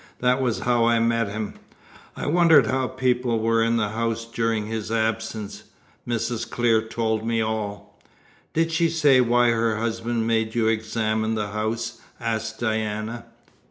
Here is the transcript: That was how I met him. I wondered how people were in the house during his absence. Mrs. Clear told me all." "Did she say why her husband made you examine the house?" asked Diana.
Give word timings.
That 0.17 0.41
was 0.41 0.61
how 0.61 0.85
I 0.85 0.97
met 0.97 1.29
him. 1.29 1.53
I 2.17 2.25
wondered 2.25 2.65
how 2.65 2.87
people 2.87 3.39
were 3.39 3.63
in 3.63 3.77
the 3.77 3.89
house 3.89 4.25
during 4.25 4.65
his 4.65 4.91
absence. 4.91 5.65
Mrs. 6.07 6.49
Clear 6.49 6.81
told 6.81 7.23
me 7.23 7.39
all." 7.39 7.99
"Did 8.55 8.71
she 8.71 8.89
say 8.89 9.21
why 9.21 9.51
her 9.51 9.75
husband 9.77 10.25
made 10.25 10.55
you 10.55 10.67
examine 10.67 11.35
the 11.35 11.49
house?" 11.49 12.01
asked 12.19 12.59
Diana. 12.61 13.25